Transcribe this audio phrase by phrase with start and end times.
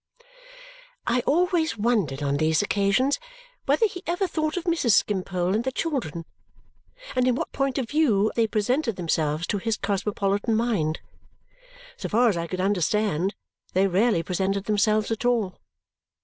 [1.05, 3.19] I always wondered on these occasions
[3.67, 4.93] whether he ever thought of Mrs.
[4.93, 6.25] Skimpole and the children,
[7.15, 11.01] and in what point of view they presented themselves to his cosmopolitan mind.
[11.97, 13.35] So far as I could understand,
[13.73, 15.59] they rarely presented themselves at all.